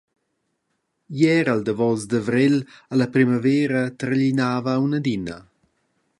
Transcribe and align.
Ei 1.15 1.23
era 1.39 1.51
il 1.57 1.61
davos 1.67 2.01
d’avrel 2.09 2.57
e 2.91 2.95
la 2.97 3.07
primavera 3.15 3.81
targlinava 3.99 4.71
aunc 4.75 4.95
adina. 4.99 5.37